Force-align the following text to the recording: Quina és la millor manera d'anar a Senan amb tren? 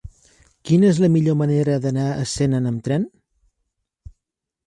Quina 0.69 0.87
és 0.93 1.01
la 1.03 1.09
millor 1.15 1.37
manera 1.41 1.75
d'anar 1.83 2.07
a 2.13 2.25
Senan 2.31 2.69
amb 2.71 2.81
tren? 2.87 3.05